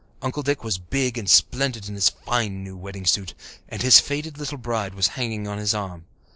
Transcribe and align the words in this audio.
Uncle 0.23 0.41
Dick 0.41 0.63
was 0.63 0.79
big 0.79 1.15
and 1.15 1.29
splendid 1.29 1.87
in 1.87 1.93
his 1.93 2.09
fine 2.09 2.63
new 2.63 2.75
wedding 2.75 3.05
suit, 3.05 3.35
and 3.69 3.83
his 3.83 3.99
faded 3.99 4.35
little 4.39 4.57
bride 4.57 4.95
was 4.95 5.09
hanging 5.09 5.47
on 5.47 5.59
his 5.59 5.75
arm. 5.75 6.05